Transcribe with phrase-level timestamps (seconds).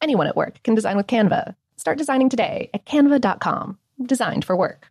[0.00, 1.54] Anyone at work can design with Canva.
[1.76, 3.78] Start designing today at canva.com.
[4.04, 4.88] Designed for work.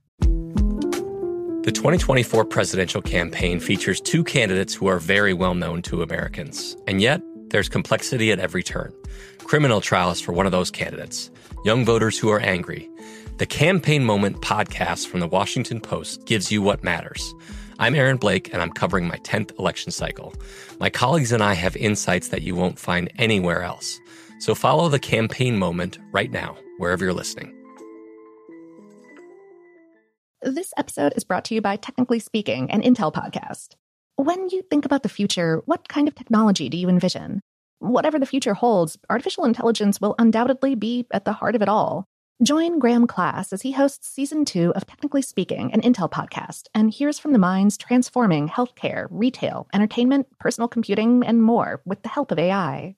[1.64, 6.76] The 2024 presidential campaign features two candidates who are very well known to Americans.
[6.88, 8.94] And yet, there's complexity at every turn.
[9.40, 11.32] Criminal trials for one of those candidates,
[11.64, 12.90] young voters who are angry.
[13.38, 17.34] The Campaign Moment podcast from the Washington Post gives you what matters.
[17.80, 20.34] I'm Aaron Blake, and I'm covering my 10th election cycle.
[20.80, 24.00] My colleagues and I have insights that you won't find anywhere else.
[24.44, 27.56] So follow the campaign moment right now, wherever you're listening.
[30.42, 33.76] This episode is brought to you by Technically Speaking, an Intel podcast.
[34.18, 37.40] When you think about the future, what kind of technology do you envision?
[37.80, 42.04] Whatever the future holds, artificial intelligence will undoubtedly be at the heart of it all.
[42.44, 46.92] Join Graham Class as he hosts season two of Technically Speaking, an Intel podcast, and
[46.92, 52.30] hears from the minds transforming healthcare, retail, entertainment, personal computing, and more with the help
[52.30, 52.98] of AI.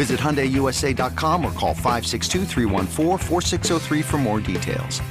[0.00, 2.46] Visit HyundaiUSA.com or call 562
[4.02, 5.02] for more details.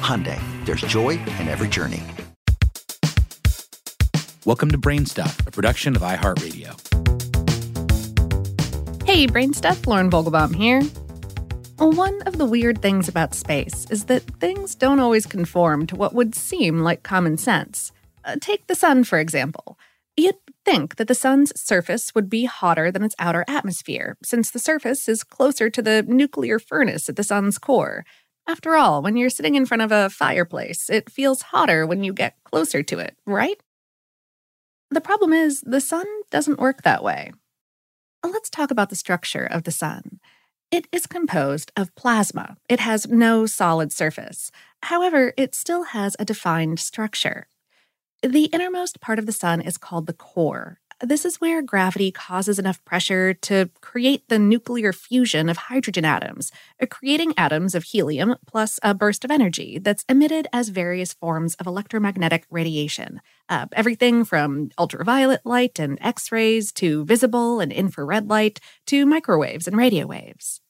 [0.00, 2.02] Hyundai, there's joy in every journey.
[4.46, 6.72] Welcome to Brainstuff, a production of iHeartRadio.
[9.04, 10.80] Hey, Brainstuff, Lauren Vogelbaum here.
[11.76, 16.14] One of the weird things about space is that things don't always conform to what
[16.14, 17.92] would seem like common sense.
[18.24, 19.78] Uh, take the sun, for example.
[20.16, 20.36] You'd
[20.70, 25.08] think that the sun's surface would be hotter than its outer atmosphere, since the surface
[25.08, 28.04] is closer to the nuclear furnace at the sun's core.
[28.46, 32.12] After all, when you're sitting in front of a fireplace, it feels hotter when you
[32.12, 33.58] get closer to it, right?
[34.90, 37.32] The problem is, the sun doesn't work that way.
[38.22, 40.20] Let's talk about the structure of the sun.
[40.70, 42.56] It is composed of plasma.
[42.68, 44.50] It has no solid surface.
[44.82, 47.48] However, it still has a defined structure.
[48.22, 50.80] The innermost part of the sun is called the core.
[51.00, 56.50] This is where gravity causes enough pressure to create the nuclear fusion of hydrogen atoms,
[56.82, 61.54] uh, creating atoms of helium plus a burst of energy that's emitted as various forms
[61.54, 63.20] of electromagnetic radiation.
[63.48, 69.68] Uh, everything from ultraviolet light and X rays to visible and infrared light to microwaves
[69.68, 70.60] and radio waves.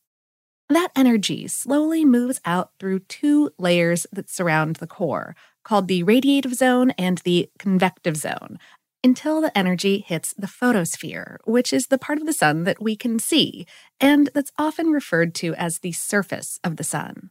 [0.69, 5.35] That energy slowly moves out through two layers that surround the core,
[5.69, 8.59] called the radiative zone and the convective zone
[9.05, 12.97] until the energy hits the photosphere, which is the part of the sun that we
[12.97, 13.67] can see,
[14.01, 17.29] and that's often referred to as the surface of the sun.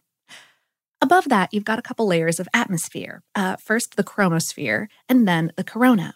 [1.01, 5.51] Above that, you've got a couple layers of atmosphere uh, first the chromosphere, and then
[5.57, 6.13] the corona.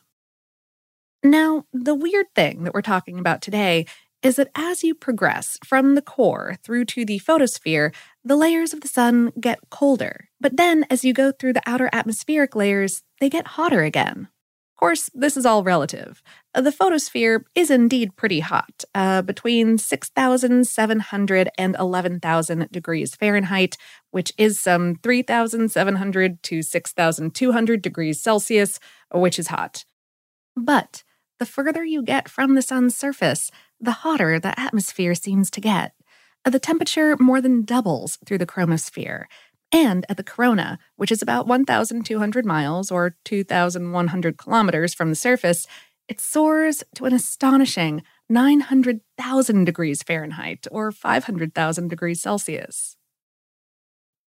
[1.24, 3.88] Now, the weird thing that we're talking about today
[4.22, 7.92] is that as you progress from the core through to the photosphere,
[8.24, 10.30] the layers of the sun get colder.
[10.40, 14.28] But then, as you go through the outer atmospheric layers, they get hotter again.
[14.76, 16.24] Of course, this is all relative.
[16.56, 23.78] The photosphere is indeed pretty hot, uh, between 6,700 and 11,000 degrees Fahrenheit,
[24.10, 28.80] which is some 3,700 to 6,200 degrees Celsius,
[29.14, 29.86] which is hot.
[30.56, 31.04] But
[31.40, 35.94] the further you get from the sun's surface, the hotter the atmosphere seems to get.
[36.44, 39.26] Uh, the temperature more than doubles through the chromosphere.
[39.72, 45.66] And at the corona, which is about 1,200 miles or 2,100 kilometers from the surface,
[46.08, 52.98] it soars to an astonishing 900,000 degrees Fahrenheit or 500,000 degrees Celsius.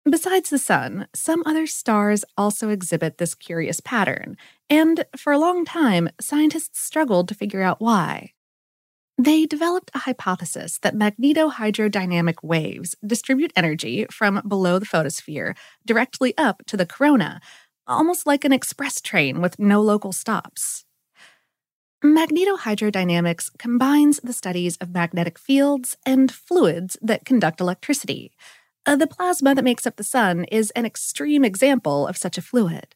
[0.09, 4.35] Besides the sun, some other stars also exhibit this curious pattern,
[4.69, 8.33] and for a long time, scientists struggled to figure out why.
[9.23, 16.63] They developed a hypothesis that magnetohydrodynamic waves distribute energy from below the photosphere directly up
[16.65, 17.39] to the corona,
[17.85, 20.85] almost like an express train with no local stops.
[22.03, 28.31] Magnetohydrodynamics combines the studies of magnetic fields and fluids that conduct electricity.
[28.87, 32.41] Uh, the plasma that makes up the sun is an extreme example of such a
[32.41, 32.95] fluid.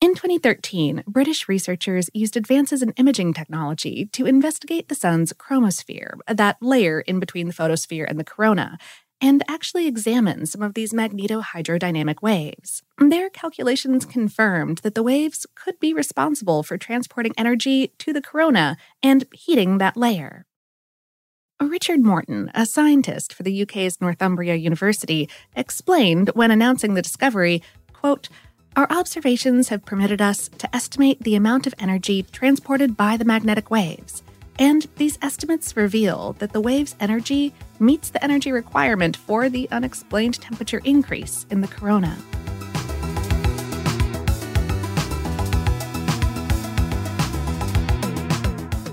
[0.00, 6.56] In 2013, British researchers used advances in imaging technology to investigate the sun's chromosphere, that
[6.62, 8.78] layer in between the photosphere and the corona,
[9.20, 12.82] and actually examine some of these magnetohydrodynamic waves.
[12.96, 18.78] Their calculations confirmed that the waves could be responsible for transporting energy to the corona
[19.02, 20.46] and heating that layer.
[21.60, 27.62] Richard Morton, a scientist for the UK's Northumbria University, explained when announcing the discovery,
[27.92, 28.30] quote,
[28.76, 33.70] our observations have permitted us to estimate the amount of energy transported by the magnetic
[33.70, 34.22] waves,
[34.58, 40.40] and these estimates reveal that the wave's energy meets the energy requirement for the unexplained
[40.40, 42.16] temperature increase in the corona.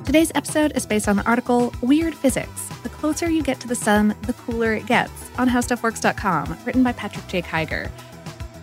[0.05, 3.75] Today's episode is based on the article Weird Physics The Closer You Get to the
[3.75, 7.41] Sun, the Cooler It Gets on HowStuffWorks.com, written by Patrick J.
[7.41, 7.91] Kiger.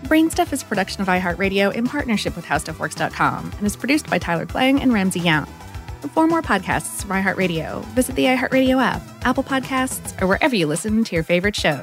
[0.04, 4.82] Brainstuff is production of iHeartRadio in partnership with HowStuffWorks.com and is produced by Tyler Klang
[4.82, 5.46] and Ramsey Young.
[6.12, 11.04] For more podcasts from iHeartRadio, visit the iHeartRadio app, Apple Podcasts, or wherever you listen
[11.04, 11.82] to your favorite shows.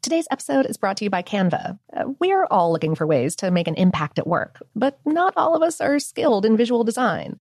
[0.00, 1.78] Today's episode is brought to you by Canva.
[1.94, 5.54] Uh, we're all looking for ways to make an impact at work, but not all
[5.54, 7.38] of us are skilled in visual design.